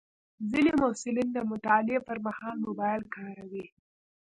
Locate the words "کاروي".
3.15-3.65